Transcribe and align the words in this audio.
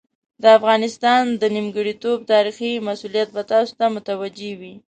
د 0.41 0.43
افغانستان 0.57 1.23
د 1.41 1.43
نیمګړتوب 1.55 2.17
تاریخي 2.33 2.71
مسوولیت 2.87 3.29
به 3.35 3.43
تاسو 3.51 3.71
ته 3.79 3.85
متوجه 3.95 4.51
وي. 4.59 4.73